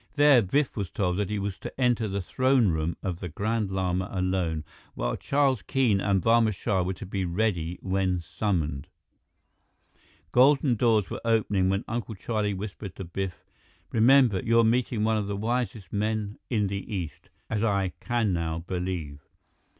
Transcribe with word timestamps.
There, 0.15 0.41
Biff 0.41 0.75
was 0.75 0.89
told 0.89 1.17
that 1.17 1.29
he 1.29 1.37
was 1.37 1.59
to 1.59 1.79
enter 1.79 2.07
the 2.07 2.23
throne 2.23 2.69
room 2.69 2.97
of 3.03 3.19
the 3.19 3.29
Grand 3.29 3.69
Lama 3.69 4.09
alone, 4.11 4.63
while 4.95 5.15
Charles 5.15 5.61
Keene 5.61 6.01
and 6.01 6.23
Barma 6.23 6.55
Shah 6.55 6.81
were 6.81 6.95
to 6.95 7.05
be 7.05 7.23
ready 7.23 7.77
when 7.83 8.19
summoned. 8.19 8.87
Golden 10.31 10.73
doors 10.73 11.11
were 11.11 11.21
opening 11.23 11.69
when 11.69 11.85
Uncle 11.87 12.15
Charlie 12.15 12.55
whispered 12.55 12.95
to 12.95 13.03
Biff, 13.03 13.45
"Remember, 13.91 14.41
you're 14.43 14.63
meeting 14.63 15.03
one 15.03 15.17
of 15.17 15.27
the 15.27 15.37
wisest 15.37 15.93
men 15.93 16.39
in 16.49 16.65
the 16.65 16.91
East, 16.91 17.29
as 17.47 17.63
I 17.63 17.93
can 17.99 18.33
now 18.33 18.57
believe. 18.65 19.19